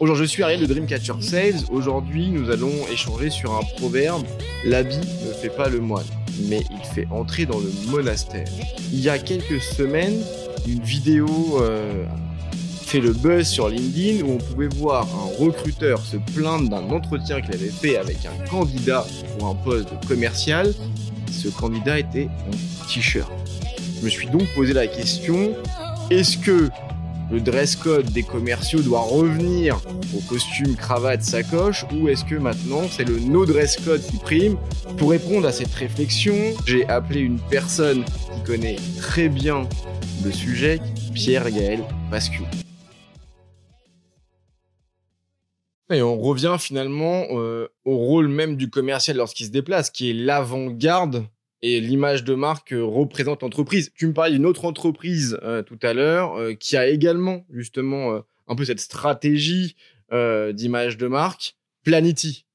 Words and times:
Bonjour, 0.00 0.16
je 0.16 0.24
suis 0.24 0.42
Ariel 0.42 0.58
de 0.58 0.66
Dreamcatcher 0.66 1.20
Sales. 1.20 1.66
Aujourd'hui, 1.70 2.28
nous 2.28 2.50
allons 2.50 2.72
échanger 2.92 3.30
sur 3.30 3.54
un 3.54 3.60
proverbe. 3.76 4.26
L'habit 4.64 4.98
ne 4.98 5.32
fait 5.32 5.50
pas 5.50 5.68
le 5.68 5.78
moine, 5.78 6.04
mais 6.48 6.64
il 6.68 6.84
fait 6.84 7.06
entrer 7.12 7.46
dans 7.46 7.60
le 7.60 7.70
monastère. 7.92 8.48
Il 8.92 8.98
y 8.98 9.08
a 9.08 9.20
quelques 9.20 9.62
semaines, 9.62 10.20
une 10.66 10.80
vidéo 10.80 11.28
euh, 11.60 12.04
fait 12.82 12.98
le 12.98 13.12
buzz 13.12 13.46
sur 13.46 13.68
LinkedIn 13.68 14.24
où 14.24 14.32
on 14.32 14.38
pouvait 14.38 14.66
voir 14.66 15.06
un 15.06 15.44
recruteur 15.44 16.00
se 16.00 16.16
plaindre 16.16 16.68
d'un 16.68 16.90
entretien 16.90 17.40
qu'il 17.40 17.54
avait 17.54 17.68
fait 17.68 17.96
avec 17.96 18.18
un 18.26 18.46
candidat 18.48 19.06
pour 19.38 19.46
un 19.46 19.54
poste 19.54 19.90
commercial. 20.08 20.74
Ce 21.30 21.46
candidat 21.46 22.00
était 22.00 22.28
en 22.48 22.86
t-shirt. 22.88 23.30
Je 24.00 24.04
me 24.06 24.10
suis 24.10 24.26
donc 24.26 24.42
posé 24.56 24.72
la 24.72 24.88
question, 24.88 25.52
est-ce 26.10 26.36
que 26.36 26.68
le 27.30 27.40
dress 27.40 27.76
code 27.76 28.10
des 28.12 28.22
commerciaux 28.22 28.80
doit 28.80 29.00
revenir 29.00 29.80
au 30.16 30.20
costume, 30.28 30.76
cravate, 30.76 31.22
sacoche 31.22 31.84
ou 31.92 32.08
est-ce 32.08 32.24
que 32.24 32.34
maintenant 32.34 32.82
c'est 32.90 33.04
le 33.04 33.18
no 33.18 33.46
dress 33.46 33.76
code 33.84 34.02
qui 34.02 34.18
prime 34.18 34.56
Pour 34.98 35.10
répondre 35.10 35.46
à 35.46 35.52
cette 35.52 35.72
réflexion, 35.74 36.34
j'ai 36.66 36.86
appelé 36.88 37.20
une 37.20 37.40
personne 37.50 38.04
qui 38.04 38.42
connaît 38.44 38.76
très 38.98 39.28
bien 39.28 39.68
le 40.24 40.32
sujet, 40.32 40.80
Pierre-Gaël 41.14 41.80
Pascu. 42.10 42.42
Et 45.90 46.02
on 46.02 46.18
revient 46.18 46.56
finalement 46.58 47.24
euh, 47.32 47.68
au 47.84 47.96
rôle 47.96 48.28
même 48.28 48.56
du 48.56 48.70
commercial 48.70 49.16
lorsqu'il 49.16 49.46
se 49.46 49.50
déplace, 49.50 49.90
qui 49.90 50.10
est 50.10 50.14
l'avant-garde 50.14 51.26
et 51.62 51.80
l'image 51.80 52.24
de 52.24 52.34
marque 52.34 52.72
euh, 52.72 52.84
représente 52.84 53.42
l'entreprise. 53.42 53.90
Tu 53.94 54.06
me 54.06 54.12
parlais 54.12 54.32
d'une 54.32 54.44
autre 54.44 54.66
entreprise 54.66 55.38
euh, 55.42 55.62
tout 55.62 55.78
à 55.82 55.94
l'heure 55.94 56.38
euh, 56.38 56.52
qui 56.52 56.76
a 56.76 56.86
également 56.86 57.46
justement 57.50 58.20
un 58.46 58.54
peu 58.54 58.64
cette 58.64 58.80
stratégie 58.80 59.76
d'image 60.52 60.96
de 60.96 61.08
marque, 61.08 61.56
Planity. 61.82 62.46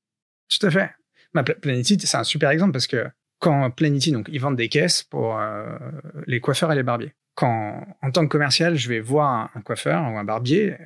Tout 0.48 0.66
à 0.66 0.72
fait. 0.72 0.92
Ma 1.34 1.44
Planity, 1.44 1.98
c'est 2.00 2.16
un 2.16 2.24
super 2.24 2.52
exemple 2.52 2.72
parce 2.72 2.88
que 2.88 3.06
quand 3.40 3.70
Planity, 3.72 4.14
donc 4.14 4.30
ils 4.32 4.40
vendent 4.40 4.56
des 4.56 4.70
caisses 4.70 5.04
pour 5.04 5.38
les 6.26 6.40
coiffeurs 6.40 6.72
et 6.72 6.76
les 6.76 6.84
barbiers. 6.84 7.12
Quand, 7.36 7.86
en 8.02 8.12
tant 8.12 8.24
que 8.24 8.30
commercial, 8.30 8.78
je 8.78 8.88
vais 8.88 9.02
voir 9.02 9.50
un, 9.56 9.62
coiffeur 9.62 10.02
ou 10.04 10.18
un 10.18 10.24
barbier, 10.24 10.78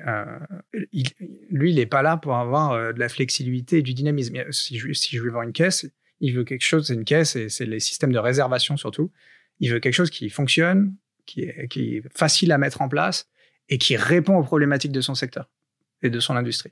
lui, 1.52 1.70
il 1.70 1.76
n'est 1.76 1.86
pas 1.86 2.02
là 2.02 2.18
pour 2.18 2.38
avoir 2.38 2.92
de 2.92 3.00
la 3.00 3.09
flexibilité 3.09 3.80
et 3.80 3.82
du 3.84 3.94
dynamisme. 3.94 4.52
Si 4.52 4.78
je 4.78 5.22
vais 5.22 5.30
voir 5.30 5.44
une 5.44 5.54
caisse, 5.54 5.86
il 6.24 6.34
veut 6.34 6.46
quelque 6.46 6.64
chose, 6.64 6.88
c'est 6.88 6.94
une 6.94 7.04
caisse 7.04 7.36
et 7.36 7.50
c'est 7.50 7.66
les 7.66 7.82
systèmes 7.82 8.14
de 8.14 8.18
réservation 8.18 8.78
surtout. 8.78 9.12
Il 9.60 9.72
veut 9.72 9.82
quelque 9.82 9.94
chose 9.94 10.10
qui 10.10 10.30
fonctionne, 10.30 10.96
qui 11.26 11.42
est, 11.42 12.02
facile 12.16 12.54
à 12.54 12.58
mettre 12.58 12.82
en 12.82 12.88
place 12.88 13.28
et 13.68 13.78
qui 13.78 13.98
répond 13.98 14.38
aux 14.38 14.44
problématiques 14.44 14.94
de 14.94 15.02
son 15.02 15.16
secteur 15.16 15.50
et 16.02 16.10
de 16.10 16.20
son 16.22 16.38
industrie. 16.38 16.72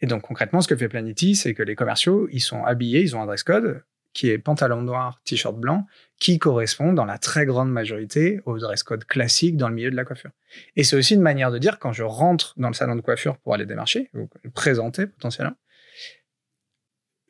Et 0.00 0.06
donc 0.06 0.22
concrètement, 0.22 0.60
ce 0.60 0.66
que 0.66 0.74
fait 0.74 0.88
Planety, 0.88 1.36
c'est 1.36 1.54
que 1.54 1.62
les 1.62 1.76
commerciaux, 1.76 2.28
ils 2.32 2.40
sont 2.40 2.64
habillés, 2.64 3.00
ils 3.00 3.14
ont 3.14 3.22
un 3.22 3.26
dress 3.26 3.44
code 3.44 3.84
qui 4.12 4.28
est 4.28 4.38
pantalon 4.38 4.82
noir, 4.82 5.20
t-shirt 5.24 5.56
blanc, 5.56 5.86
qui 6.18 6.40
correspond 6.40 6.92
dans 6.92 7.04
la 7.04 7.18
très 7.18 7.46
grande 7.46 7.70
majorité 7.70 8.40
au 8.44 8.58
dress 8.58 8.82
code 8.82 9.04
classique 9.04 9.56
dans 9.56 9.68
le 9.68 9.74
milieu 9.76 9.90
de 9.92 9.96
la 9.96 10.04
coiffure. 10.04 10.30
Et 10.74 10.82
c'est 10.82 10.96
aussi 10.96 11.14
une 11.14 11.22
manière 11.22 11.52
de 11.52 11.58
dire 11.58 11.78
quand 11.78 11.92
je 11.92 12.02
rentre 12.02 12.54
dans 12.56 12.68
le 12.68 12.74
salon 12.74 12.96
de 12.96 13.02
coiffure 13.02 13.36
pour 13.38 13.54
aller 13.54 13.66
démarcher 13.66 14.10
ou 14.14 14.28
présenter 14.52 15.06
potentiellement, 15.06 15.54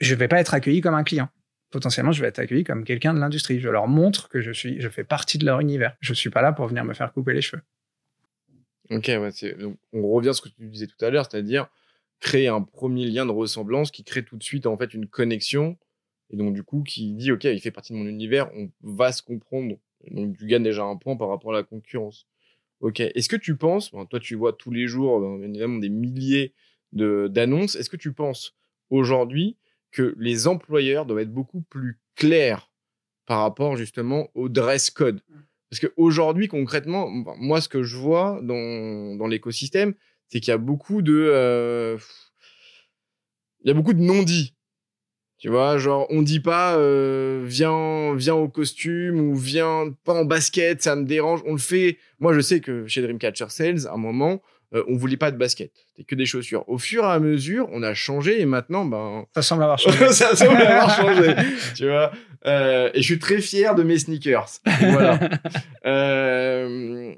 je 0.04 0.14
vais 0.14 0.28
pas 0.28 0.40
être 0.40 0.54
accueilli 0.54 0.80
comme 0.80 0.94
un 0.94 1.04
client. 1.04 1.28
Potentiellement, 1.70 2.12
je 2.12 2.20
vais 2.20 2.28
être 2.28 2.38
accueilli 2.38 2.62
comme 2.62 2.84
quelqu'un 2.84 3.14
de 3.14 3.18
l'industrie. 3.18 3.58
Je 3.58 3.68
leur 3.68 3.88
montre 3.88 4.28
que 4.28 4.40
je 4.40 4.52
suis, 4.52 4.80
je 4.80 4.88
fais 4.88 5.04
partie 5.04 5.38
de 5.38 5.44
leur 5.44 5.60
univers. 5.60 5.96
Je 6.00 6.14
suis 6.14 6.30
pas 6.30 6.42
là 6.42 6.52
pour 6.52 6.66
venir 6.68 6.84
me 6.84 6.94
faire 6.94 7.12
couper 7.12 7.34
les 7.34 7.42
cheveux. 7.42 7.62
Ok, 8.90 9.10
donc 9.58 9.78
on 9.92 10.08
revient 10.08 10.28
à 10.28 10.32
ce 10.34 10.42
que 10.42 10.50
tu 10.50 10.68
disais 10.68 10.86
tout 10.86 11.02
à 11.02 11.10
l'heure, 11.10 11.26
c'est-à-dire 11.28 11.68
créer 12.20 12.48
un 12.48 12.60
premier 12.60 13.06
lien 13.06 13.24
de 13.26 13.32
ressemblance 13.32 13.90
qui 13.90 14.04
crée 14.04 14.24
tout 14.24 14.36
de 14.36 14.42
suite 14.42 14.66
en 14.66 14.76
fait 14.76 14.94
une 14.94 15.06
connexion 15.06 15.76
et 16.30 16.36
donc 16.36 16.54
du 16.54 16.62
coup 16.62 16.82
qui 16.82 17.14
dit 17.14 17.32
ok, 17.32 17.44
il 17.44 17.60
fait 17.60 17.70
partie 17.70 17.92
de 17.92 17.98
mon 17.98 18.06
univers, 18.06 18.50
on 18.54 18.70
va 18.82 19.12
se 19.12 19.22
comprendre. 19.22 19.76
Donc 20.10 20.36
tu 20.36 20.46
gagnes 20.46 20.62
déjà 20.62 20.84
un 20.84 20.96
point 20.96 21.16
par 21.16 21.28
rapport 21.28 21.54
à 21.54 21.56
la 21.56 21.62
concurrence. 21.62 22.26
Ok, 22.80 23.00
est-ce 23.00 23.28
que 23.28 23.36
tu 23.36 23.56
penses, 23.56 23.90
toi 24.10 24.20
tu 24.20 24.34
vois 24.34 24.52
tous 24.52 24.70
les 24.70 24.86
jours 24.86 25.42
évidemment 25.42 25.78
des 25.78 25.88
milliers 25.88 26.52
de 26.92 27.28
d'annonces, 27.28 27.76
est-ce 27.76 27.88
que 27.88 27.96
tu 27.96 28.12
penses 28.12 28.54
aujourd'hui 28.90 29.56
que 29.94 30.14
les 30.18 30.46
employeurs 30.48 31.06
doivent 31.06 31.20
être 31.20 31.32
beaucoup 31.32 31.62
plus 31.62 31.98
clairs 32.16 32.70
par 33.26 33.40
rapport 33.40 33.76
justement 33.76 34.28
au 34.34 34.48
dress 34.48 34.90
code. 34.90 35.22
Mmh. 35.28 35.34
Parce 35.70 35.80
qu'aujourd'hui, 35.80 36.48
concrètement, 36.48 37.08
moi, 37.38 37.60
ce 37.60 37.68
que 37.68 37.82
je 37.82 37.96
vois 37.96 38.40
dans, 38.42 39.16
dans 39.16 39.26
l'écosystème, 39.26 39.94
c'est 40.28 40.40
qu'il 40.40 40.50
y 40.50 40.54
a 40.54 40.58
beaucoup 40.58 41.02
de... 41.02 41.14
Euh, 41.32 41.96
il 43.64 43.68
y 43.68 43.70
a 43.70 43.74
beaucoup 43.74 43.94
de 43.94 44.00
non-dits. 44.00 44.54
Tu 45.38 45.48
vois, 45.48 45.78
genre, 45.78 46.06
on 46.10 46.22
dit 46.22 46.40
pas 46.40 46.76
euh, 46.76 47.44
viens, 47.46 48.14
viens 48.14 48.34
au 48.34 48.48
costume 48.48 49.20
ou 49.20 49.34
viens 49.34 49.92
pas 50.04 50.14
en 50.14 50.24
basket, 50.24 50.82
ça 50.82 50.96
me 50.96 51.04
dérange. 51.04 51.42
On 51.44 51.52
le 51.52 51.58
fait. 51.58 51.98
Moi, 52.18 52.34
je 52.34 52.40
sais 52.40 52.60
que 52.60 52.86
chez 52.86 53.02
Dreamcatcher 53.02 53.48
Sales, 53.48 53.86
à 53.86 53.92
un 53.92 53.98
moment, 53.98 54.42
euh, 54.74 54.82
on 54.88 54.96
voulait 54.96 55.16
pas 55.16 55.30
de 55.30 55.36
basket, 55.36 55.72
c'était 55.88 56.04
que 56.04 56.14
des 56.14 56.26
chaussures. 56.26 56.64
Au 56.68 56.78
fur 56.78 57.04
et 57.04 57.08
à 57.08 57.18
mesure, 57.18 57.68
on 57.72 57.82
a 57.82 57.94
changé 57.94 58.40
et 58.40 58.46
maintenant, 58.46 58.84
ben 58.84 59.26
ça 59.34 59.42
semble 59.42 59.62
avoir 59.62 59.78
changé. 59.78 60.08
ça 60.12 60.34
semble 60.34 60.56
avoir 60.62 60.90
changé, 60.96 61.34
tu 61.74 61.86
vois. 61.86 62.12
Euh, 62.46 62.90
et 62.94 63.00
je 63.00 63.04
suis 63.04 63.18
très 63.18 63.40
fier 63.40 63.74
de 63.74 63.82
mes 63.82 63.98
sneakers. 63.98 64.60
Voilà. 64.80 65.18
Euh, 65.86 67.12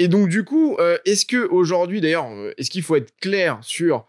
et 0.00 0.08
donc 0.08 0.28
du 0.28 0.42
coup, 0.42 0.76
est-ce 1.04 1.24
que 1.24 1.46
aujourd'hui, 1.48 2.00
d'ailleurs, 2.00 2.26
est-ce 2.58 2.70
qu'il 2.70 2.82
faut 2.82 2.96
être 2.96 3.14
clair 3.20 3.58
sur 3.62 4.06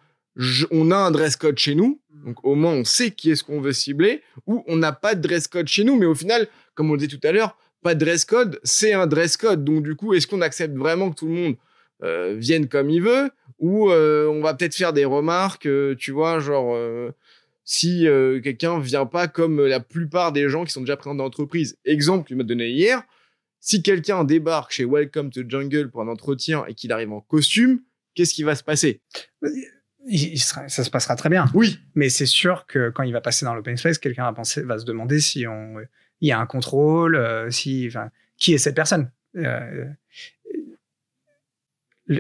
on 0.72 0.90
a 0.90 0.96
un 0.96 1.12
dress 1.12 1.36
code 1.36 1.58
chez 1.60 1.76
nous, 1.76 2.02
donc 2.26 2.44
au 2.44 2.56
moins 2.56 2.74
on 2.74 2.84
sait 2.84 3.12
qui 3.12 3.30
est-ce 3.30 3.44
qu'on 3.44 3.62
veut 3.62 3.74
cibler, 3.74 4.24
ou 4.48 4.64
on 4.68 4.76
n'a 4.76 4.92
pas 4.92 5.14
de 5.14 5.22
dress 5.22 5.48
code 5.48 5.68
chez 5.68 5.84
nous, 5.84 5.96
mais 5.98 6.08
au 6.08 6.16
final, 6.16 6.48
comme 6.74 6.90
on 6.90 6.94
le 6.94 7.00
disait 7.00 7.16
tout 7.16 7.26
à 7.28 7.32
l'heure, 7.32 7.56
pas 7.86 7.94
de 7.94 8.04
dress 8.04 8.26
code, 8.26 8.60
c'est 8.64 8.94
un 8.94 9.06
dress 9.06 9.38
code. 9.38 9.64
Donc 9.64 9.84
du 9.84 9.96
coup, 9.96 10.16
est-ce 10.16 10.26
qu'on 10.26 10.42
accepte 10.42 10.76
vraiment 10.76 11.12
que 11.12 11.16
tout 11.16 11.28
le 11.28 11.34
monde 11.34 11.56
euh, 12.04 12.36
viennent 12.38 12.68
comme 12.68 12.90
il 12.90 13.02
veut, 13.02 13.32
ou 13.58 13.90
euh, 13.90 14.28
on 14.28 14.42
va 14.42 14.54
peut-être 14.54 14.76
faire 14.76 14.92
des 14.92 15.06
remarques, 15.06 15.66
euh, 15.66 15.96
tu 15.96 16.12
vois, 16.12 16.40
genre 16.40 16.78
si 17.64 18.08
quelqu'un 18.44 18.80
vient 18.80 19.06
pas 19.06 19.28
comme 19.28 19.66
la 19.66 19.80
plupart 19.80 20.32
des 20.32 20.50
gens 20.50 20.66
qui 20.66 20.72
sont 20.72 20.82
déjà 20.82 20.98
présents 20.98 21.16
dans 21.16 21.24
l'entreprise. 21.24 21.78
Exemple 21.86 22.24
que 22.24 22.28
tu 22.30 22.36
m'as 22.36 22.44
donné 22.44 22.70
hier, 22.70 23.02
si 23.60 23.82
quelqu'un 23.82 24.24
débarque 24.24 24.72
chez 24.72 24.86
Welcome 24.86 25.32
to 25.32 25.42
Jungle 25.48 25.90
pour 25.90 26.02
un 26.02 26.08
entretien 26.08 26.64
et 26.68 26.76
qu'il 26.76 26.92
arrive 26.92 27.12
en 27.12 27.22
costume, 27.22 27.82
qu'est-ce 28.14 28.36
qui 28.36 28.44
va 28.44 28.56
se 28.56 28.64
passer? 28.64 29.02
Ça 30.38 30.84
se 30.84 30.90
passera 30.92 31.16
très 31.16 31.30
bien. 31.30 31.46
Oui. 31.56 31.80
Mais 31.96 32.10
c'est 32.10 32.28
sûr 32.28 32.68
que 32.68 32.92
quand 32.92 33.02
il 33.02 33.14
va 33.14 33.22
passer 33.22 33.46
dans 33.46 33.56
l'open 33.56 33.78
space, 33.78 33.98
quelqu'un 33.98 34.26
va 34.26 34.34
penser, 34.34 34.62
va 34.62 34.78
se 34.78 34.86
demander 34.86 35.20
si 35.20 35.48
on, 35.48 35.78
il 36.22 36.28
y 36.28 36.32
a 36.32 36.40
un 36.40 36.46
contrôle, 36.46 37.48
si, 37.52 37.86
enfin, 37.88 38.12
qui 38.38 38.54
est 38.54 38.60
cette 38.60 38.76
personne? 38.76 39.10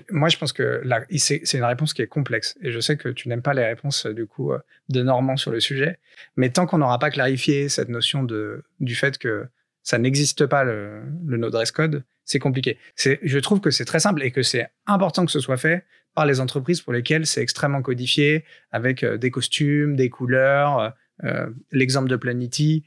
Moi, 0.09 0.29
je 0.29 0.37
pense 0.37 0.51
que 0.53 0.81
c'est 1.17 1.53
une 1.53 1.63
réponse 1.63 1.93
qui 1.93 2.01
est 2.01 2.07
complexe. 2.07 2.57
Et 2.61 2.71
je 2.71 2.79
sais 2.79 2.97
que 2.97 3.09
tu 3.09 3.29
n'aimes 3.29 3.41
pas 3.41 3.53
les 3.53 3.65
réponses, 3.65 4.05
du 4.07 4.25
coup, 4.25 4.51
euh, 4.51 4.59
de 4.89 5.03
Normand 5.03 5.37
sur 5.37 5.51
le 5.51 5.59
sujet. 5.59 5.99
Mais 6.37 6.49
tant 6.49 6.65
qu'on 6.65 6.79
n'aura 6.79 6.99
pas 6.99 7.11
clarifié 7.11 7.69
cette 7.69 7.89
notion 7.89 8.23
de, 8.23 8.63
du 8.79 8.95
fait 8.95 9.17
que 9.17 9.45
ça 9.83 9.97
n'existe 9.99 10.47
pas 10.47 10.63
le, 10.63 11.03
le 11.27 11.37
no 11.37 11.51
dress 11.51 11.71
code, 11.71 12.03
c'est 12.23 12.39
compliqué. 12.39 12.79
Je 12.97 13.37
trouve 13.37 13.61
que 13.61 13.69
c'est 13.69 13.85
très 13.85 13.99
simple 13.99 14.23
et 14.23 14.31
que 14.31 14.41
c'est 14.41 14.67
important 14.87 15.25
que 15.25 15.31
ce 15.31 15.39
soit 15.39 15.57
fait 15.57 15.85
par 16.15 16.25
les 16.25 16.39
entreprises 16.39 16.81
pour 16.81 16.93
lesquelles 16.93 17.27
c'est 17.27 17.41
extrêmement 17.41 17.83
codifié, 17.83 18.45
avec 18.71 19.03
euh, 19.03 19.17
des 19.17 19.29
costumes, 19.29 19.95
des 19.95 20.09
couleurs. 20.09 20.93
Euh, 21.23 21.47
L'exemple 21.71 22.09
de 22.09 22.15
Planity, 22.15 22.83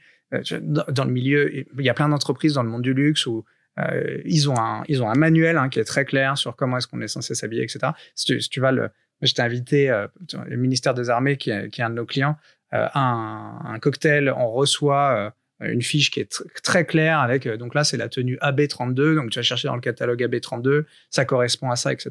dans 0.61 1.05
le 1.05 1.11
milieu, 1.11 1.55
il 1.55 1.85
y 1.85 1.89
a 1.89 1.95
plein 1.95 2.09
d'entreprises 2.09 2.55
dans 2.55 2.63
le 2.63 2.69
monde 2.69 2.83
du 2.83 2.93
luxe 2.93 3.25
où 3.27 3.47
euh, 3.79 4.21
ils, 4.25 4.51
ont 4.51 4.59
un, 4.59 4.83
ils 4.89 5.03
ont 5.03 5.11
un 5.11 5.15
manuel 5.15 5.57
hein, 5.57 5.69
qui 5.69 5.79
est 5.79 5.85
très 5.85 6.05
clair 6.05 6.37
sur 6.37 6.57
comment 6.57 6.79
est-ce 6.79 6.87
qu'on 6.87 7.01
est 7.01 7.09
censé 7.09 7.35
s'habiller, 7.35 7.63
etc. 7.63 7.93
Si 8.15 8.39
tu, 8.49 8.61
vas 8.61 8.73
le, 8.73 8.91
je 9.23 9.33
t'ai 9.33 9.43
invité, 9.43 9.91
euh, 9.91 10.07
le 10.47 10.57
ministère 10.57 10.95
des 10.95 11.11
Armées, 11.11 11.37
qui 11.37 11.51
est, 11.51 11.71
qui 11.71 11.81
est 11.81 11.85
un 11.85 11.91
de 11.91 11.95
nos 11.95 12.07
clients, 12.07 12.37
euh, 12.75 12.89
un, 12.95 13.61
un, 13.65 13.79
cocktail, 13.79 14.33
on 14.37 14.51
reçoit 14.51 15.33
une 15.61 15.83
fiche 15.83 16.11
qui 16.11 16.21
est 16.21 16.45
très 16.63 16.87
claire 16.87 17.19
avec, 17.19 17.49
donc 17.49 17.75
là, 17.75 17.83
c'est 17.83 17.97
la 17.97 18.09
tenue 18.09 18.37
AB32, 18.37 19.17
donc 19.17 19.31
tu 19.31 19.39
vas 19.39 19.43
chercher 19.43 19.69
dans 19.69 19.75
le 19.75 19.81
catalogue 19.81 20.23
AB32, 20.23 20.85
ça 21.11 21.25
correspond 21.25 21.71
à 21.71 21.77
ça, 21.77 21.93
etc. 21.93 22.11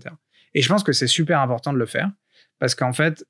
Et 0.54 0.62
je 0.62 0.68
pense 0.68 0.84
que 0.84 0.92
c'est 0.92 1.08
super 1.08 1.40
important 1.40 1.72
de 1.72 1.78
le 1.78 1.86
faire, 1.86 2.10
parce 2.60 2.76
qu'en 2.76 2.92
fait, 2.92 3.26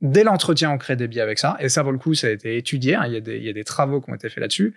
dès 0.00 0.22
l'entretien, 0.22 0.70
on 0.70 0.78
crée 0.78 0.94
des 0.94 1.08
biais 1.08 1.20
avec 1.20 1.38
ça, 1.38 1.56
et 1.58 1.68
ça, 1.68 1.82
pour 1.82 1.90
le 1.90 1.98
coup, 1.98 2.14
ça 2.14 2.28
a 2.28 2.30
été 2.30 2.56
étudié, 2.56 2.94
hein, 2.94 3.04
il, 3.06 3.14
y 3.14 3.16
a 3.16 3.20
des, 3.20 3.38
y 3.38 3.48
a 3.48 3.52
des 3.52 3.64
travaux 3.64 4.00
qui 4.00 4.10
ont 4.10 4.14
été 4.14 4.28
faits 4.28 4.40
là-dessus, 4.40 4.74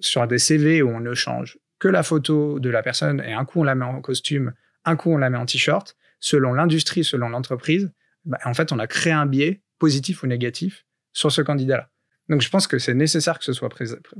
sur 0.00 0.26
des 0.26 0.38
CV 0.38 0.82
où 0.82 0.88
on 0.88 1.00
ne 1.00 1.14
change 1.14 1.58
que 1.82 1.88
la 1.88 2.02
photo 2.04 2.60
de 2.60 2.70
la 2.70 2.82
personne 2.82 3.18
et 3.20 3.32
un 3.32 3.44
coup 3.44 3.60
on 3.60 3.64
la 3.64 3.74
met 3.74 3.84
en 3.84 4.00
costume, 4.00 4.52
un 4.84 4.94
coup 4.96 5.10
on 5.10 5.18
la 5.18 5.30
met 5.30 5.38
en 5.38 5.46
t-shirt, 5.46 5.96
selon 6.20 6.52
l'industrie, 6.54 7.02
selon 7.04 7.28
l'entreprise, 7.28 7.90
bah, 8.24 8.38
en 8.44 8.54
fait 8.54 8.70
on 8.72 8.78
a 8.78 8.86
créé 8.86 9.12
un 9.12 9.26
biais 9.26 9.62
positif 9.80 10.22
ou 10.22 10.26
négatif 10.28 10.84
sur 11.12 11.30
ce 11.32 11.42
candidat-là. 11.42 11.90
Donc 12.28 12.40
je 12.40 12.48
pense 12.48 12.66
que 12.68 12.78
c'est 12.78 12.94
nécessaire 12.94 13.36
que 13.40 13.44
ce 13.44 13.52
soit 13.52 13.68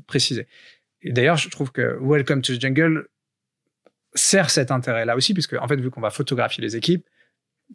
précisé. 0.07 0.47
Et 1.03 1.13
d'ailleurs, 1.13 1.37
je 1.37 1.49
trouve 1.51 1.71
que 1.73 1.97
Welcome 2.01 2.43
to 2.43 2.57
the 2.57 2.61
Jungle 2.61 3.07
sert 4.15 4.51
cet 4.51 4.71
intérêt-là 4.71 5.17
aussi, 5.17 5.33
puisque 5.33 5.55
en 5.55 5.67
fait, 5.69 5.81
vu 5.81 5.91
qu'on 5.91 6.01
va 6.01 6.11
photographier 6.11 6.63
les 6.63 6.75
équipes, 6.77 7.07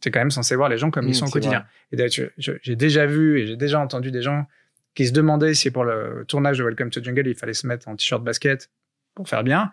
Tu 0.02 0.10
es 0.10 0.12
quand 0.12 0.20
même 0.20 0.30
censé 0.32 0.56
voir 0.56 0.70
les 0.70 0.78
gens 0.78 0.92
comme 0.92 1.08
ils 1.08 1.12
Mmh, 1.12 1.14
sont 1.16 1.26
au 1.26 1.30
quotidien. 1.32 1.66
Et 1.92 1.96
d'ailleurs, 1.96 2.12
je- 2.12 2.26
je- 2.38 2.52
j'ai 2.62 2.76
déjà 2.76 3.08
vu 3.08 3.40
et 3.40 3.48
j'ai 3.48 3.56
déjà 3.56 3.80
entendu 3.80 4.12
des 4.12 4.22
gens 4.22 4.46
qui 4.94 5.08
se 5.08 5.12
demandaient 5.12 5.56
si 5.56 5.72
pour 5.72 5.86
le 5.86 6.24
tournage 6.28 6.60
de 6.60 6.64
Welcome 6.66 6.92
to 6.92 7.02
Jungle, 7.02 7.26
il 7.28 7.34
fallait 7.36 7.54
se 7.56 7.66
mettre 7.66 7.88
en 7.88 7.96
t-shirt 7.96 8.24
basket 8.24 8.70
pour 9.18 9.28
faire 9.28 9.44
bien. 9.44 9.72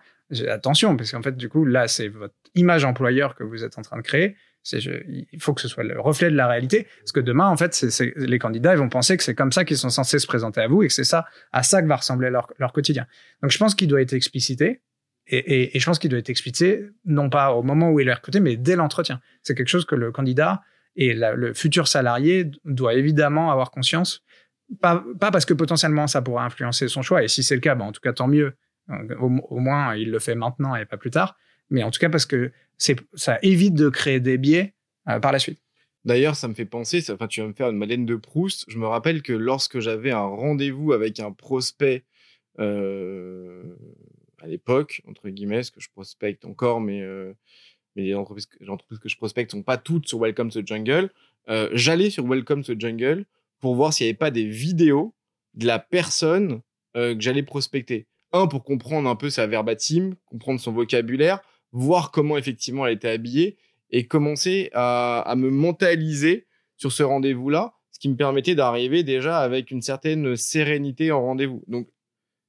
Attention, 0.48 0.96
parce 0.96 1.12
qu'en 1.12 1.22
fait, 1.22 1.36
du 1.36 1.48
coup, 1.48 1.64
là, 1.66 1.86
c'est 1.86 2.08
votre 2.08 2.34
image 2.54 2.84
employeur 2.84 3.34
que 3.34 3.44
vous 3.44 3.62
êtes 3.62 3.78
en 3.78 3.82
train 3.82 3.98
de 3.98 4.02
créer. 4.02 4.36
Il 4.72 5.26
faut 5.38 5.52
que 5.52 5.60
ce 5.60 5.68
soit 5.68 5.84
le 5.84 6.00
reflet 6.00 6.30
de 6.30 6.36
la 6.36 6.48
réalité. 6.48 6.88
Parce 7.00 7.12
que 7.12 7.20
demain, 7.20 7.46
en 7.46 7.56
fait, 7.56 7.78
les 8.16 8.38
candidats, 8.38 8.72
ils 8.72 8.78
vont 8.78 8.88
penser 8.88 9.18
que 9.18 9.22
c'est 9.22 9.34
comme 9.34 9.52
ça 9.52 9.66
qu'ils 9.66 9.76
sont 9.76 9.90
censés 9.90 10.18
se 10.18 10.26
présenter 10.26 10.62
à 10.62 10.66
vous 10.66 10.82
et 10.82 10.88
que 10.88 10.94
c'est 10.94 11.04
ça, 11.04 11.26
à 11.52 11.62
ça 11.62 11.82
que 11.82 11.86
va 11.86 11.96
ressembler 11.96 12.30
leur, 12.30 12.72
quotidien. 12.72 13.06
Donc, 13.42 13.50
je 13.50 13.58
pense 13.58 13.74
qu'il 13.74 13.86
doit 13.86 14.00
être 14.00 14.14
explicité. 14.14 14.80
Et, 15.26 15.78
je 15.78 15.84
pense 15.84 15.98
qu'il 15.98 16.10
doit 16.10 16.18
être 16.18 16.30
explicité, 16.30 16.86
non 17.04 17.28
pas 17.28 17.52
au 17.52 17.62
moment 17.62 17.90
où 17.90 18.00
il 18.00 18.08
est 18.08 18.14
recruté, 18.14 18.40
mais 18.40 18.56
dès 18.56 18.76
l'entretien. 18.76 19.20
C'est 19.42 19.54
quelque 19.54 19.68
chose 19.68 19.84
que 19.84 19.94
le 19.94 20.10
candidat 20.10 20.62
et 20.96 21.12
le 21.14 21.52
futur 21.52 21.86
salarié 21.86 22.50
doit 22.64 22.94
évidemment 22.94 23.50
avoir 23.50 23.70
conscience. 23.70 24.22
Pas, 24.80 25.04
parce 25.20 25.44
que 25.44 25.52
potentiellement 25.52 26.06
ça 26.06 26.22
pourrait 26.22 26.44
influencer 26.44 26.88
son 26.88 27.02
choix, 27.02 27.22
et 27.22 27.28
si 27.28 27.42
c'est 27.42 27.54
le 27.54 27.60
cas, 27.60 27.74
ben, 27.74 27.84
en 27.84 27.92
tout 27.92 28.00
cas 28.00 28.14
tant 28.14 28.28
mieux. 28.28 28.54
Au, 28.88 29.58
moins 29.58 29.96
il 29.96 30.10
le 30.10 30.18
fait 30.18 30.34
maintenant 30.34 30.74
et 30.76 30.84
pas 30.84 30.96
plus 30.96 31.10
tard. 31.10 31.36
Mais 31.70 31.82
en 31.82 31.90
tout 31.90 31.98
cas 32.00 32.10
parce 32.10 32.26
que 32.26 32.52
ça 33.14 33.38
évite 33.42 33.74
de 33.74 33.88
créer 33.88 34.20
des 34.20 34.36
biais 34.38 34.74
euh, 35.08 35.20
par 35.20 35.32
la 35.32 35.38
suite. 35.38 35.60
D'ailleurs, 36.04 36.36
ça 36.36 36.48
me 36.48 36.54
fait 36.54 36.66
penser, 36.66 37.00
ça- 37.00 37.16
tu 37.28 37.40
vas 37.40 37.46
me 37.46 37.54
faire 37.54 37.70
une 37.70 37.78
Madeleine 37.78 38.04
de 38.04 38.16
Proust. 38.16 38.66
Je 38.68 38.76
me 38.78 38.86
rappelle 38.86 39.22
que 39.22 39.32
lorsque 39.32 39.80
j'avais 39.80 40.10
un 40.10 40.26
rendez-vous 40.26 40.92
avec 40.92 41.18
un 41.18 41.32
prospect 41.32 42.04
euh, 42.58 43.62
à 44.42 44.46
l'époque, 44.46 45.00
entre 45.08 45.28
guillemets, 45.30 45.62
ce 45.62 45.70
que 45.70 45.80
je 45.80 45.88
prospecte 45.90 46.44
encore, 46.44 46.80
mais, 46.80 47.00
euh, 47.00 47.32
mais 47.96 48.02
les, 48.02 48.14
entreprises, 48.14 48.46
que- 48.46 48.58
les 48.60 48.68
entreprises 48.68 48.98
que 48.98 49.08
je 49.08 49.16
prospecte 49.16 49.50
sont 49.50 49.62
pas 49.62 49.78
toutes 49.78 50.06
sur 50.06 50.18
Welcome 50.20 50.50
to 50.50 50.60
Jungle. 50.64 51.10
J'allais 51.72 52.10
sur 52.10 52.26
Welcome 52.26 52.62
to 52.64 52.74
Jungle 52.78 53.24
pour 53.60 53.74
voir 53.74 53.92
s'il 53.92 54.04
n'y 54.06 54.10
avait 54.10 54.16
pas 54.18 54.30
des 54.30 54.46
vidéos 54.46 55.14
de 55.54 55.66
la 55.66 55.78
personne 55.78 56.60
que 56.94 57.16
j'allais 57.18 57.42
prospecter. 57.42 58.06
Un, 58.34 58.48
pour 58.48 58.64
comprendre 58.64 59.08
un 59.08 59.14
peu 59.14 59.30
sa 59.30 59.46
verbatim, 59.46 60.14
comprendre 60.26 60.58
son 60.60 60.72
vocabulaire, 60.72 61.40
voir 61.70 62.10
comment 62.10 62.36
effectivement 62.36 62.84
elle 62.84 62.94
était 62.94 63.08
habillée 63.08 63.58
et 63.90 64.08
commencer 64.08 64.70
à, 64.74 65.20
à 65.20 65.36
me 65.36 65.50
mentaliser 65.50 66.48
sur 66.76 66.90
ce 66.90 67.04
rendez-vous-là, 67.04 67.74
ce 67.92 68.00
qui 68.00 68.08
me 68.08 68.16
permettait 68.16 68.56
d'arriver 68.56 69.04
déjà 69.04 69.38
avec 69.38 69.70
une 69.70 69.82
certaine 69.82 70.34
sérénité 70.34 71.12
en 71.12 71.22
rendez-vous. 71.22 71.62
Donc, 71.68 71.88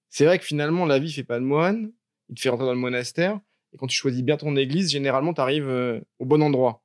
c'est 0.10 0.26
vrai 0.26 0.40
que 0.40 0.46
finalement, 0.46 0.88
la 0.88 0.98
vie 0.98 1.12
fait 1.12 1.24
pas 1.24 1.40
de 1.40 1.46
moine, 1.46 1.92
il 2.30 2.36
te 2.36 2.42
fait 2.42 2.50
rentrer 2.50 2.66
dans 2.66 2.74
le 2.74 2.80
monastère, 2.80 3.40
et 3.72 3.78
quand 3.78 3.86
tu 3.86 3.96
choisis 3.96 4.24
bien 4.24 4.38
ton 4.38 4.56
église, 4.56 4.90
généralement, 4.90 5.36
tu 5.36 5.42
arrives 5.42 5.70
au 6.18 6.26
bon 6.26 6.42
endroit. 6.42 6.82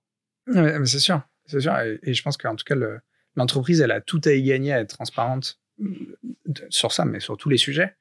Mais 0.47 0.85
c'est 0.85 0.99
sûr, 0.99 1.23
c'est 1.47 1.61
sûr. 1.61 1.73
Et, 2.03 2.13
je 2.13 2.23
pense 2.23 2.37
qu'en 2.37 2.55
tout 2.55 2.65
cas, 2.65 2.75
le- 2.75 3.01
l'entreprise, 3.35 3.81
elle 3.81 3.93
a 3.93 4.03
tout 4.03 4.21
à 4.27 4.33
y 4.33 4.43
gagner 4.43 4.75
à 4.75 4.81
être 4.81 4.95
transparente 4.97 5.59
euh, 5.81 6.19
sur 6.69 6.93
ça, 6.93 7.07
mais 7.07 7.21
sur 7.21 7.39
tous 7.39 7.49
les 7.49 7.57
sujets. 7.57 7.95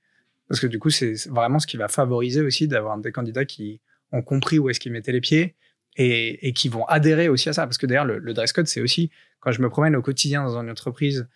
Parce 0.50 0.60
que 0.60 0.68
du 0.68 0.80
coup, 0.80 0.90
c'est 0.90 1.14
vraiment 1.30 1.60
ce 1.60 1.68
qui 1.68 1.78
va 1.78 1.88
favoriser 1.88 2.42
aussi 2.42 2.68
d'avoir 2.68 2.98
des 2.98 3.12
candidats 3.12 3.46
qui 3.46 3.82
ont 4.12 4.24
compris 4.24 4.58
où 4.58 4.70
est-ce 4.70 4.80
qu'ils 4.80 4.92
mettaient 4.92 5.12
les 5.12 5.22
pieds 5.22 5.56
et, 5.96 6.54
qui 6.54 6.70
vont 6.70 6.86
adhérer 6.86 7.30
aussi 7.30 7.50
à 7.50 7.54
ça. 7.54 7.66
Parce 7.68 7.78
que 7.78 7.86
d'ailleurs, 7.86 8.06
le, 8.06 8.34
dress 8.34 8.52
code, 8.52 8.68
c'est 8.68 8.82
aussi, 8.82 9.12
quand 9.42 9.52
je 9.52 9.62
me 9.62 9.70
promène 9.70 9.96
au 9.96 10.02
quotidien 10.02 10.44
dans 10.44 10.58
une 10.60 10.70
entreprise, 10.70 11.28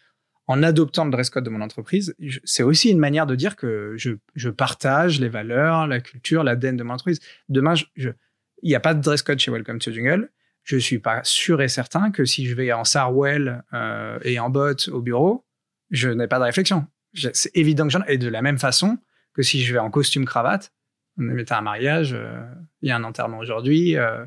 en 0.47 0.63
adoptant 0.63 1.05
le 1.05 1.11
dress 1.11 1.29
code 1.29 1.43
de 1.43 1.49
mon 1.49 1.61
entreprise, 1.61 2.15
c'est 2.43 2.63
aussi 2.63 2.89
une 2.89 2.97
manière 2.97 3.27
de 3.27 3.35
dire 3.35 3.55
que 3.55 3.95
je, 3.97 4.49
partage 4.49 5.19
les 5.19 5.29
valeurs, 5.29 5.85
la 5.85 5.99
culture, 5.99 6.43
l'ADN 6.43 6.75
de 6.75 6.83
mon 6.83 6.95
entreprise. 6.95 7.19
Demain, 7.49 7.75
il 7.97 8.15
n'y 8.63 8.75
a 8.75 8.79
pas 8.79 8.95
de 8.95 9.01
dress 9.01 9.21
code 9.21 9.39
chez 9.39 9.51
Welcome 9.51 9.79
to 9.79 9.91
Jungle. 9.91 10.29
Je 10.63 10.77
suis 10.77 10.99
pas 10.99 11.21
sûr 11.23 11.61
et 11.61 11.67
certain 11.67 12.09
que 12.09 12.25
si 12.25 12.47
je 12.47 12.55
vais 12.55 12.71
en 12.71 12.85
Sarwell 12.85 13.63
euh, 13.73 14.17
et 14.23 14.39
en 14.39 14.49
botte 14.49 14.87
au 14.87 15.01
bureau, 15.01 15.45
je 15.91 16.09
n'ai 16.09 16.27
pas 16.27 16.39
de 16.39 16.45
réflexion. 16.45 16.87
C'est 17.13 17.55
évident 17.55 17.85
que 17.85 17.91
j'en 17.91 18.03
ai. 18.03 18.13
Et 18.13 18.17
de 18.17 18.27
la 18.27 18.41
même 18.41 18.57
façon 18.57 18.97
que 19.33 19.41
si 19.41 19.61
je 19.63 19.73
vais 19.73 19.79
en 19.79 19.91
costume 19.91 20.25
cravate, 20.25 20.71
on 21.17 21.37
est 21.37 21.51
à 21.51 21.59
un 21.59 21.61
mariage, 21.61 22.13
euh, 22.13 22.41
il 22.81 22.89
y 22.89 22.91
a 22.91 22.95
un 22.95 23.03
enterrement 23.03 23.39
aujourd'hui. 23.39 23.97
euh, 23.97 24.25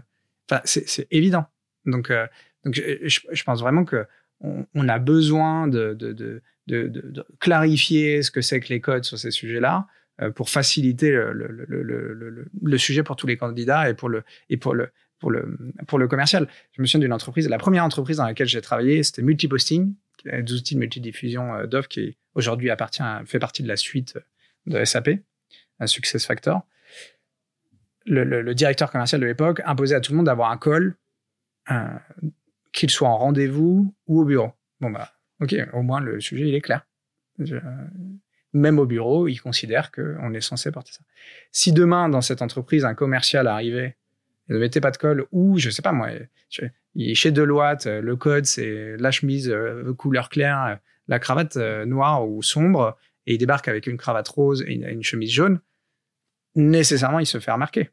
Enfin, 0.49 0.61
c'est 0.65 1.09
évident. 1.11 1.47
Donc, 1.87 2.11
euh, 2.13 2.29
je, 2.65 3.43
pense 3.43 3.61
vraiment 3.61 3.85
que 3.85 4.07
on, 4.41 4.65
on 4.77 4.89
a 4.89 5.01
besoin 5.01 5.67
de, 5.67 6.41
clarifier 7.41 8.23
ce 8.23 8.31
que 8.31 8.41
c'est 8.41 8.61
que 8.61 8.69
les 8.69 8.81
codes 8.81 9.03
sur 9.03 9.19
ces 9.19 9.33
sujets-là 9.33 9.89
pour 10.37 10.49
faciliter 10.49 11.11
le, 11.11 12.79
sujet 12.79 13.03
pour 13.03 13.17
tous 13.17 13.27
les 13.27 13.37
candidats 13.37 13.91
et 13.91 13.95
pour 13.95 14.09
le, 14.09 14.23
pour 14.61 14.75
le, 15.33 16.09
commercial. 16.09 16.47
Je 16.71 16.81
me 16.81 16.87
souviens 16.87 17.01
d'une 17.01 17.13
entreprise, 17.13 17.49
la 17.49 17.59
première 17.59 17.85
entreprise 17.85 18.19
dans 18.19 18.27
laquelle 18.27 18.47
j'ai 18.47 18.61
travaillé, 18.61 19.03
c'était 19.03 19.23
Multiposting, 19.23 19.95
des 20.25 20.53
outils 20.53 20.75
de 20.75 20.81
multidiffusion 20.81 21.65
d'offres 21.67 21.89
qui 21.89 22.17
aujourd'hui 22.37 22.71
appartient, 22.71 23.03
fait 23.25 23.41
partie 23.41 23.63
de 23.63 23.69
la 23.69 23.77
suite 23.77 24.19
de 24.67 24.85
SAP, 24.85 25.11
un 25.81 25.87
Success 25.87 26.25
Factor. 26.25 26.65
Le, 28.05 28.53
directeur 28.55 28.93
commercial 28.93 29.21
de 29.21 29.27
l'époque 29.27 29.61
imposait 29.65 29.97
à 29.97 30.01
tout 30.01 30.13
le 30.13 30.19
monde 30.19 30.27
d'avoir 30.27 30.53
un 30.53 30.59
call, 30.59 30.95
euh, 31.73 31.89
qu'il 32.73 32.91
soit 32.91 33.09
en 33.09 33.19
rendez-vous 33.19 33.93
ou 34.07 34.21
au 34.21 34.25
bureau. 34.25 34.53
Bon 34.81 34.91
bah, 34.91 35.13
ok, 35.41 35.57
au 35.73 35.83
moins 35.83 36.01
le 36.01 36.21
sujet 36.21 36.49
il 36.49 36.55
est 36.55 36.61
clair. 36.61 36.87
Même 38.53 38.79
au 38.79 38.87
bureau, 38.87 39.27
ils 39.27 39.39
considèrent 39.39 39.91
qu'on 39.91 40.33
est 40.33 40.41
censé 40.41 40.71
porter 40.71 40.93
ça. 40.93 41.01
Si 41.51 41.73
demain, 41.73 42.09
dans 42.09 42.21
cette 42.21 42.43
entreprise, 42.43 42.85
un 42.85 42.95
commercial 42.95 43.49
arrivait 43.49 43.97
ne 44.49 44.59
mettait 44.59 44.81
pas 44.81 44.91
de 44.91 44.97
col, 44.97 45.27
ou 45.33 45.59
je 45.59 45.71
sais 45.71 45.83
pas 45.83 45.93
moi, 45.93 46.09
je- 46.51 46.63
chez 47.15 47.31
Deloitte, 47.31 47.87
euh, 47.87 48.01
le 48.01 48.17
code 48.17 48.47
c'est 48.47 48.97
la 48.99 49.11
chemise 49.11 49.49
euh, 49.51 49.93
couleur 49.95 50.29
claire, 50.29 50.63
euh, 50.65 50.75
la 51.09 51.19
cravate 51.19 51.57
noire 51.57 52.27
ou 52.29 52.43
sombre, 52.43 52.97
et 53.27 53.35
il 53.35 53.39
débarque 53.39 53.69
avec 53.69 53.87
une 53.87 53.97
cravate 53.97 54.29
rose 54.29 54.63
et 54.67 54.73
une, 54.75 54.85
une 54.89 55.03
chemise 55.03 55.31
jaune, 55.33 55.61
nécessairement 56.55 57.19
il 57.21 57.27
se 57.27 57.39
fait 57.41 57.53
remarquer. 57.53 57.91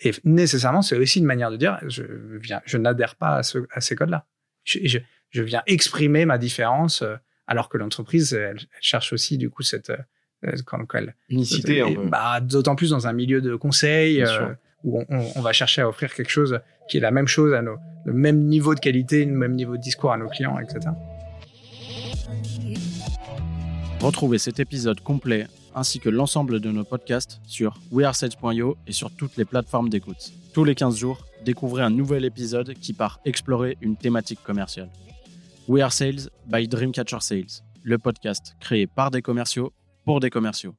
Et 0.00 0.10
nécessairement, 0.24 0.82
c'est 0.82 0.96
aussi 0.96 1.20
une 1.20 1.24
manière 1.24 1.50
de 1.50 1.56
dire, 1.56 1.78
je, 1.86 2.02
viens, 2.38 2.60
je 2.64 2.78
n'adhère 2.78 3.14
pas 3.16 3.36
à, 3.36 3.42
ce- 3.42 3.66
à 3.70 3.80
ces 3.80 3.94
codes-là. 3.94 4.26
Je, 4.64 4.80
je- 4.84 4.98
je 5.30 5.42
viens 5.42 5.62
exprimer 5.66 6.24
ma 6.26 6.38
différence, 6.38 7.02
alors 7.46 7.68
que 7.68 7.76
l'entreprise, 7.78 8.32
elle, 8.34 8.56
elle 8.58 8.66
cherche 8.80 9.12
aussi 9.12 9.36
du 9.38 9.50
coup 9.50 9.62
cette 9.62 9.92
quand, 10.66 10.84
quand 10.84 10.98
elle, 10.98 11.14
Unicité, 11.30 11.82
bah, 12.10 12.40
d'autant 12.40 12.76
plus 12.76 12.90
dans 12.90 13.06
un 13.06 13.12
milieu 13.14 13.40
de 13.40 13.54
conseil 13.56 14.22
euh. 14.22 14.54
Où 14.84 15.02
on, 15.08 15.40
va 15.40 15.52
chercher 15.52 15.82
à 15.82 15.88
offrir 15.88 16.14
quelque 16.14 16.30
chose 16.30 16.60
qui 16.88 16.98
est 16.98 17.00
la 17.00 17.10
même 17.10 17.26
chose 17.26 17.52
le 18.04 18.12
même 18.12 18.44
niveau 18.44 18.74
de 18.74 18.80
qualité, 18.80 19.24
le 19.24 19.32
même 19.32 19.54
niveau 19.54 19.76
de 19.76 19.82
discours 19.82 20.12
à 20.12 20.18
nos 20.18 20.28
clients, 20.28 20.58
etc. 20.58 20.90
Retrouvez 24.00 24.38
cet 24.38 24.60
épisode 24.60 25.00
complet 25.00 25.46
ainsi 25.74 25.98
que 25.98 26.08
l'ensemble 26.08 26.60
de 26.60 26.70
nos 26.70 26.84
podcasts 26.84 27.40
sur 27.46 27.80
wearesales.io 27.90 28.76
et 28.86 28.92
sur 28.92 29.10
toutes 29.10 29.36
les 29.36 29.44
plateformes 29.44 29.88
d'écoute. 29.88 30.32
Tous 30.52 30.64
les 30.64 30.74
15 30.74 30.96
jours, 30.96 31.24
découvrez 31.44 31.82
un 31.82 31.90
nouvel 31.90 32.24
épisode 32.24 32.74
qui 32.74 32.92
part 32.92 33.20
explorer 33.24 33.76
une 33.80 33.96
thématique 33.96 34.42
commerciale. 34.42 34.90
We 35.66 35.82
Are 35.82 35.92
Sales 35.92 36.28
by 36.46 36.68
Dreamcatcher 36.68 37.20
Sales, 37.20 37.62
le 37.82 37.98
podcast 37.98 38.54
créé 38.60 38.86
par 38.86 39.10
des 39.10 39.22
commerciaux 39.22 39.72
pour 40.04 40.20
des 40.20 40.30
commerciaux. 40.30 40.74